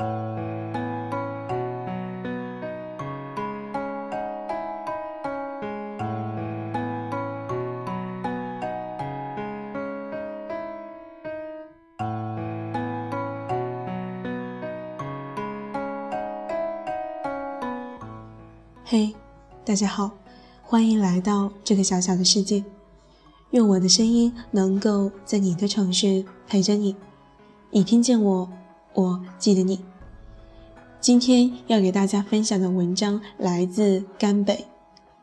[0.00, 0.04] 嘿，
[19.66, 20.12] 大家好，
[20.62, 22.64] 欢迎来到这个小小的世界。
[23.50, 26.96] 愿我的声音能够在你的城市陪着你。
[27.70, 28.48] 你听见我，
[28.94, 29.87] 我记得你。
[31.00, 34.66] 今天要给大家分享的文章来自甘北，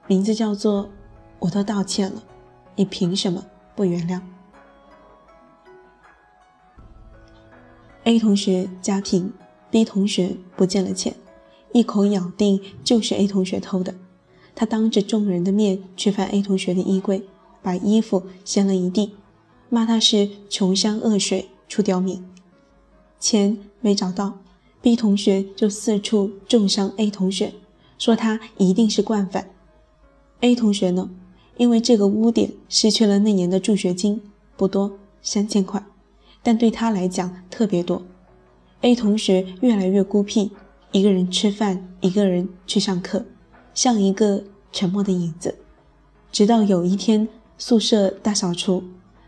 [0.08, 0.84] 名字叫做
[1.40, 2.24] 《我都道歉了，
[2.78, 4.20] 你凭什么不原谅》
[8.06, 9.34] ？A 同学家庭
[9.70, 11.14] ，B 同学不见了钱。
[11.74, 13.94] 一口咬定就是 A 同学偷的，
[14.56, 17.28] 他当着众人的面去翻 A 同学的衣柜，
[17.62, 19.14] 把衣服掀了一地，
[19.68, 22.26] 骂他是穷山恶水出刁民。
[23.20, 24.38] 钱没找到
[24.86, 27.56] ，B 同学就四处重伤 A 同学，
[27.98, 29.50] 说他一定是惯犯。
[30.42, 31.10] A 同学呢，
[31.58, 34.22] 因为这个污点失去了那年的助学金，
[34.56, 35.84] 不多，三千块，
[36.44, 38.04] 但对他来讲特别多。
[38.82, 40.52] A 同学越来越孤僻。
[40.92, 43.26] 一个人吃饭，一个人去上课，
[43.74, 45.56] 像一个沉默的影子。
[46.32, 47.28] 直到有一天，
[47.58, 48.84] 宿舍大扫除，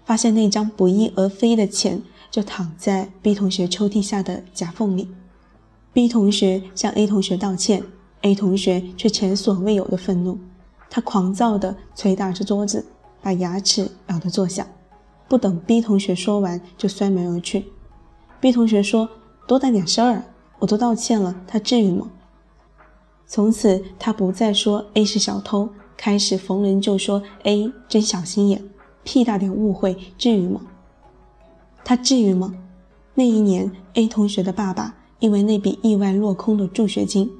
[0.05, 5.09] 发现那张不翼而飞的钱就躺在 B 同学抽屉下的夹缝里。
[5.97, 7.83] B 同学向 A 同学道歉
[8.21, 10.37] ，A 同学却前所未有的愤怒，
[10.91, 12.85] 他狂躁地捶打着桌子，
[13.19, 14.63] 把牙齿咬得作响。
[15.27, 17.65] 不等 B 同学说完，就摔门而去。
[18.39, 19.09] B 同学说
[19.49, 20.23] ：“多大点事儿？”
[20.59, 22.11] 我都道歉了，他至于吗？
[23.25, 25.67] 从此他不再说 A 是小偷，
[25.97, 28.63] 开始逢人就说 A 真小心眼，
[29.03, 30.61] 屁大点误会至于吗？
[31.83, 32.53] 他至于吗？
[33.15, 37.31] 那一年 A 同学的爸爸因为那笔意外落空的助学金，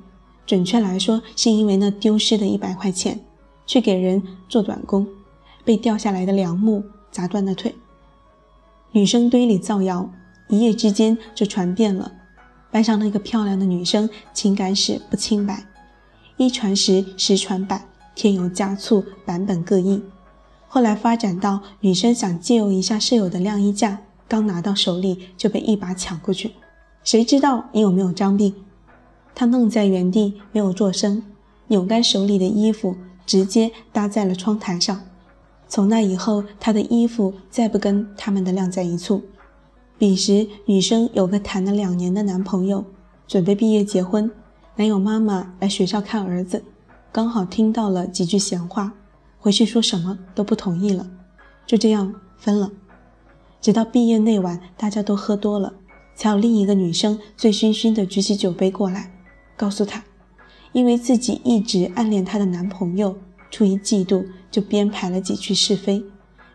[0.45, 3.19] 准确来说是因为那丢失的一百块钱，
[3.65, 5.07] 去给人做短工，
[5.63, 7.75] 被掉下来的梁木砸断了腿。
[8.91, 10.09] 女生堆里造谣，
[10.49, 12.11] 一夜之间就传遍了。
[12.71, 15.65] 班上那个漂亮的女生情感史不清白，
[16.37, 17.85] 一传十，十传百，
[18.15, 20.01] 添油加醋，版本各异。
[20.67, 26.51] 后来发展到女生想借用一下舍友的晾衣架，刚拿到手里就被一把抢过去。
[27.07, 28.53] 谁知道你有没有张病？
[29.33, 31.23] 他愣在原地没有作声，
[31.67, 34.99] 扭干手里的衣服，直接搭在了窗台上。
[35.69, 39.23] 从那以后，他的衣服再不跟他们的晾在一处。
[39.97, 42.83] 彼时，女生有个谈了两年的男朋友，
[43.25, 44.29] 准备毕业结婚。
[44.75, 46.61] 男友妈妈来学校看儿子，
[47.13, 48.91] 刚好听到了几句闲话，
[49.39, 51.09] 回去说什么都不同意了，
[51.65, 52.69] 就这样分了。
[53.61, 55.71] 直到毕业那晚，大家都喝多了，
[56.17, 59.13] 才有另一个女生醉醺醺的举起酒杯过来，
[59.55, 60.03] 告诉他，
[60.71, 63.15] 因为自己一直暗恋她的男朋友，
[63.51, 66.03] 出于嫉妒就编排了几句是非，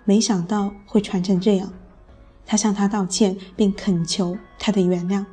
[0.05, 1.73] 没想到会传成这样。
[2.45, 5.25] 他向他道歉，并恳求他的原谅。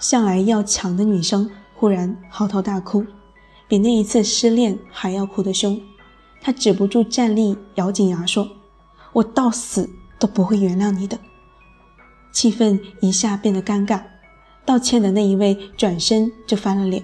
[0.00, 3.06] 向来要强的女生忽然嚎啕大哭，
[3.68, 5.80] 比那一次失恋还要哭得凶。
[6.40, 8.48] 她止不住站立，咬紧牙说
[9.14, 11.16] ：“我到死都不会原谅你的。”
[12.32, 14.02] 气氛一下变得尴尬。
[14.64, 17.02] 道歉的那一位转身就翻了脸：“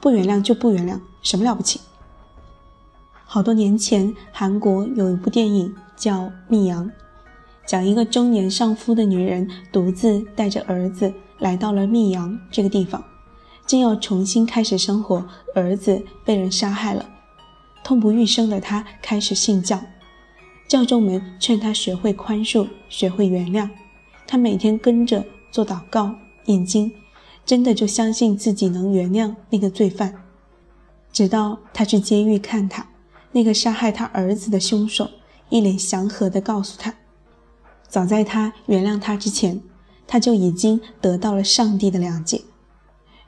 [0.00, 1.80] 不原谅就不原谅，什么了不起？”
[3.24, 6.86] 好多年前，韩国有一部电影叫《密阳》。
[7.64, 13.02] 讲一个中年丧夫的女人独自带着儿子来到了密阳这个地方，
[13.64, 15.24] 正要重新开始生活，
[15.54, 17.08] 儿子被人杀害了，
[17.84, 19.80] 痛不欲生的她开始信教，
[20.66, 23.70] 教众们劝她学会宽恕，学会原谅，
[24.32, 26.14] 他每天跟着做祷告、
[26.46, 26.90] 念经，
[27.44, 30.22] 真的就相信自己能原谅那个罪犯，
[31.12, 32.88] 直到他去监狱看他，
[33.32, 35.10] 那个杀害他儿子的凶手
[35.50, 36.94] 一脸祥和地告诉他。
[37.86, 39.60] 早在他原谅他之前，
[40.06, 42.40] 他就已经得到了上帝的谅解。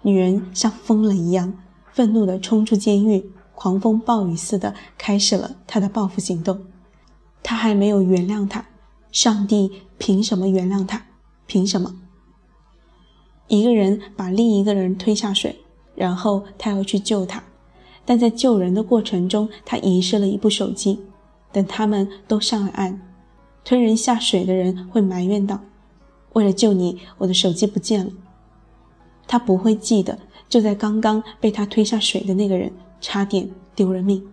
[0.00, 1.52] 女人像疯了一样，
[1.92, 6.64] 愤怒地冲出监狱，狂风暴雨似的开始了他的报复行动。
[7.42, 8.64] 他还没有原谅他，
[9.14, 11.06] 上帝凭什么原谅他？
[11.46, 11.94] 凭什么？
[13.46, 15.61] 一个人把另一个人推下水，
[15.94, 17.40] 然后他要去救他，
[18.05, 21.00] 但在救人的过程中，他遗失了一部手机。
[21.52, 23.00] 等他们都上了岸。
[23.64, 25.60] 推人下水的人会埋怨道
[26.34, 28.10] ：“为了救你，我的手机不见了。”
[29.28, 30.19] 他不会记得，
[30.49, 34.26] 就在刚刚被他推下水的那个人差点丢了命。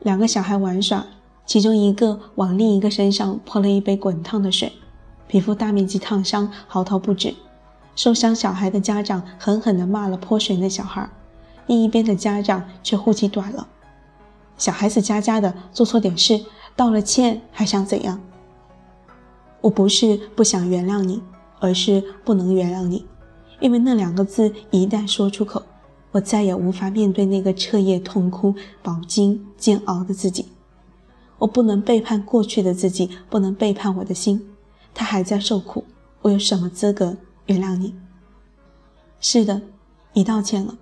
[0.00, 1.06] 两个小孩玩耍，
[1.50, 4.72] 其中一个往另一个身上泼了一杯滚烫的水，
[5.26, 7.34] 皮肤大面积烫伤，嚎啕不止。
[7.96, 11.10] 受伤小孩的家长狠狠地骂了泼水那小孩，
[11.66, 13.66] 另一边的家长却护其短了。
[14.58, 16.40] 小孩子家家的，做错点事，
[16.76, 18.20] 道了歉还想怎样？
[19.60, 21.20] 我不是不想原谅你，
[21.58, 23.04] 而是不能原谅你，
[23.58, 25.60] 因为那两个字一旦说出口，
[26.12, 28.54] 我再也无法面对那个彻夜痛哭、
[28.84, 30.46] 饱经煎熬的自己。
[31.40, 34.48] 我不能背叛过去的自己，不能背叛我的心，
[34.94, 35.84] 他还在受苦，
[36.22, 37.16] 我有什么资格
[37.46, 37.94] 原谅你？
[39.20, 39.60] 是的，
[40.12, 40.78] 你道歉了，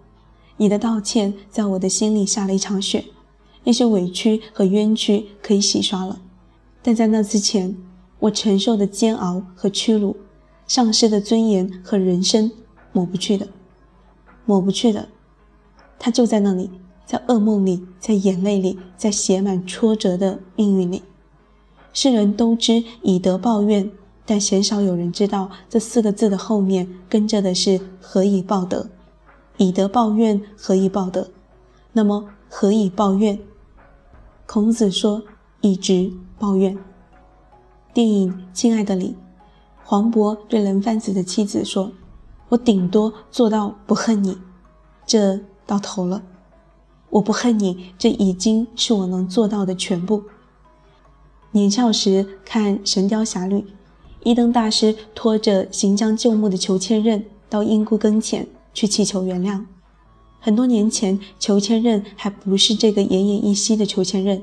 [0.56, 3.04] 你的道歉在我的心里下了一场雪。
[3.64, 6.20] 那些委屈和冤屈可以洗刷了，
[6.82, 7.76] 但在那之前，
[8.18, 10.16] 我承受的煎熬和屈辱，
[10.66, 12.50] 丧失的尊严和人生，
[12.92, 13.46] 抹不去的，
[14.44, 15.08] 抹不去的，
[15.98, 16.70] 它就在那里，
[17.08, 21.02] 在噩梦里，在眼泪里，在写满挫折的命运里。
[21.94, 23.90] 世人都知以德报怨，
[24.26, 28.90] 但鲜少有人知道这四个字的后面跟着的是何以报德。
[29.56, 31.30] 以德报怨，何以报德？
[31.94, 33.40] 那么何以报怨？
[34.44, 35.22] 孔子说
[35.62, 36.76] ：“以直报怨。”
[37.94, 39.12] 电影《亲爱的你》，
[39.82, 41.90] 黄渤对人贩子的妻子说
[42.50, 44.36] ：“我顶多做到不恨你，
[45.06, 46.22] 这到头了。
[47.10, 50.22] 我不恨你，这已经是我能做到的全部。”
[51.52, 53.56] 年少时看《神雕侠侣》，
[54.22, 59.64] 一灯大师拖着行将就木的裘千仞到英姑跟前去祈求原谅。
[60.40, 64.40] 很多年前，裘千仞还不是这个奄奄一息的裘千仞。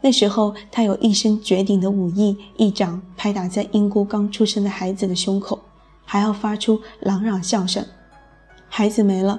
[0.00, 5.60] 那时候，他有一身绝顶的武艺，一掌拍打在英姑刚出生的孩子的胸口，
[6.04, 7.86] 还要发出朗朗笑声。
[8.68, 9.38] 孩子没了，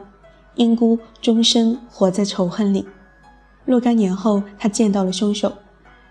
[0.55, 2.85] 英姑终生活在仇恨里。
[3.65, 5.51] 若干年后，他见到了凶手，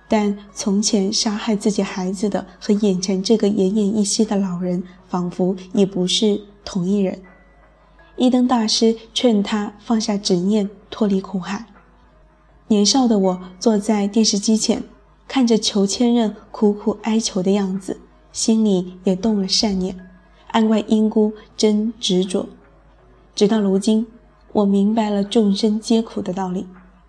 [0.09, 7.23] 但从前杀害自己孩子的和眼前这个奄奄一息的老人，仿佛已不是同一人。
[8.17, 11.67] 一灯大师劝他放下执念，脱离苦海。
[12.69, 14.83] 年少的我坐在电视机前，
[15.29, 18.01] 看着裘千仞苦苦哀求的样子，
[18.33, 19.99] 心里也动了善念，
[20.49, 22.47] 安怪英姑真执着。
[23.35, 24.07] 直到如今，
[24.53, 26.67] 我明白了众生皆苦的道理，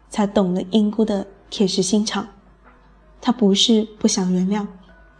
[0.09, 2.27] 才懂了英姑的铁石心肠。
[3.21, 4.65] 她不是不想原谅。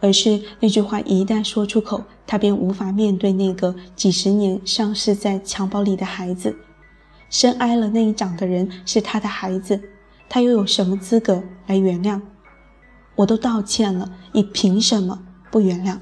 [0.00, 6.54] 而是那句话一旦说出口，他便无法面对那个几十年丧失在襁褓里的孩子。
[7.30, 9.80] 深挨了那一掌的人是他的孩子，
[10.28, 12.20] 他又有什么资格来原谅？
[13.16, 15.96] 我都道歉了，你凭什么不原谅？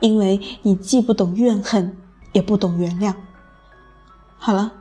[0.00, 1.96] 因为你既不懂怨恨，
[2.32, 3.14] 也不懂原谅。
[4.36, 4.72] 好了，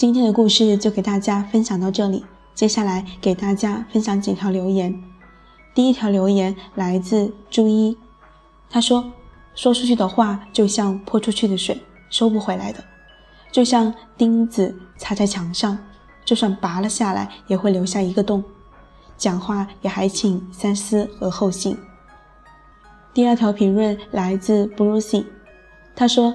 [0.00, 2.24] 今天的故事就给大家分享到这里，
[2.54, 4.98] 接下来给大家分享几条留言。
[5.74, 7.98] 第一条留言来自朱一，
[8.70, 9.12] 他说
[9.54, 12.82] ：“说出去的话就像泼出去的水，收不回来的，
[13.52, 15.76] 就像钉子插在墙上，
[16.24, 18.42] 就算拔了下来也会留下一个洞。
[19.18, 21.76] 讲话也还请三思而后行。”
[23.12, 25.26] 第二条评论来自 Brucey，
[25.94, 26.34] 他说：“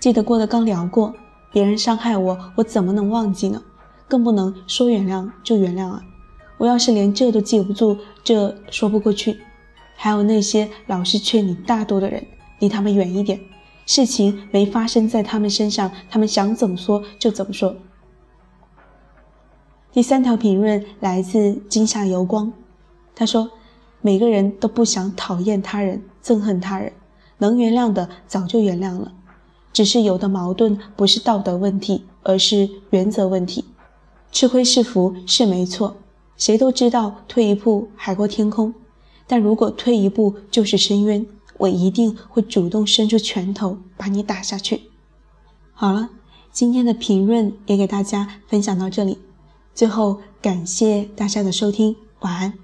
[0.00, 1.14] 记得郭德纲聊过，
[1.56, 3.62] 别人伤害我，我怎么能忘记呢？
[4.06, 6.04] 更不能说原谅就原谅啊。”
[6.58, 9.40] 我要是连这都记不住，这说不过去。
[9.94, 12.26] 还有那些老是劝你大度的人，
[12.58, 13.40] 离他们远一点。
[13.86, 17.74] 事情没发生在他们身上，他们想怎么说就怎么说。
[19.90, 22.52] 第三条评论来自金夏油光，
[23.14, 23.50] 他说
[24.02, 26.92] ：“每个人都不想讨厌他人、憎恨他人，
[27.38, 29.14] 能原谅的早就原谅了，
[29.76, 33.62] 只是有的矛盾不是道德问题，而是原则问题。
[34.32, 35.98] 吃亏是福是没错。”
[36.38, 38.72] 谁都知道退一步海阔天空，
[39.26, 41.26] 但如果退一步就是深渊，
[41.58, 44.80] 我一定会主动伸出拳头把你打下去。
[45.74, 46.08] 好了，
[46.50, 49.18] 今天的评论也给大家分享到这里，
[49.74, 52.54] 最后感谢大家的收听，晚安。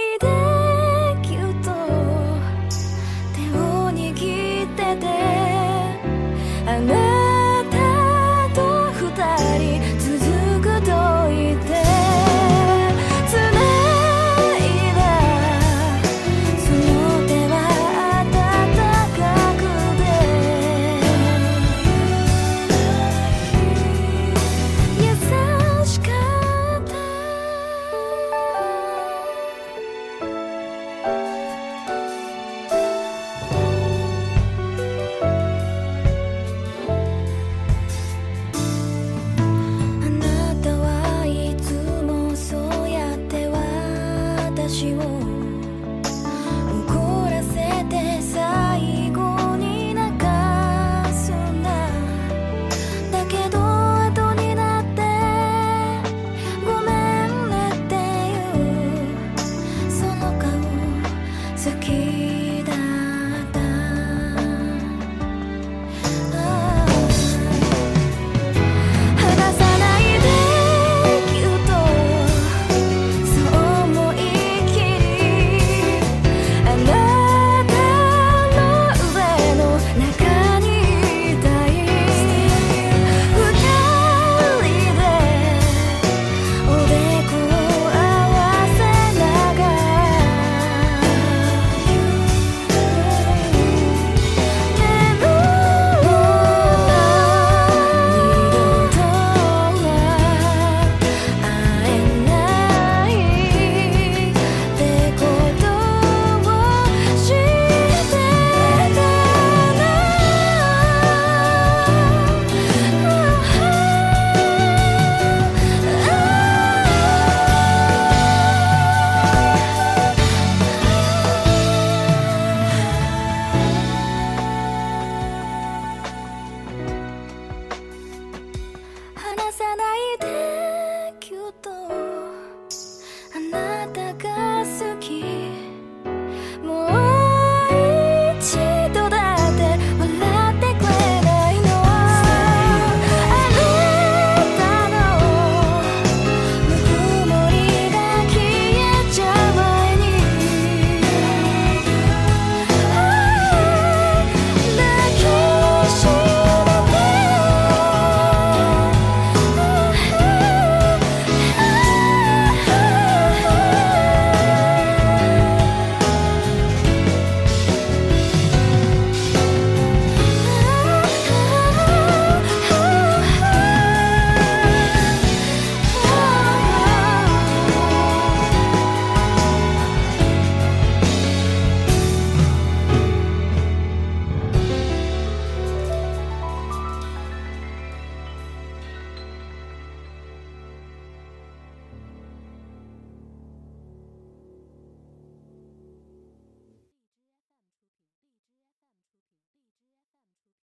[0.00, 0.49] day